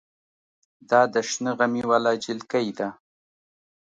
دا 0.89 1.01
د 1.13 1.15
شنه 1.29 1.51
غمي 1.57 1.83
واله 1.89 2.13
جلکۍ 2.25 2.67
ده. 2.77 2.87